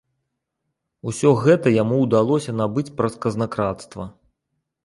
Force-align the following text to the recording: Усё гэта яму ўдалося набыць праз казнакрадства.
Усё 1.11 1.29
гэта 1.43 1.67
яму 1.83 1.95
ўдалося 2.05 2.57
набыць 2.63 2.87
праз 3.03 3.13
казнакрадства. 3.27 4.09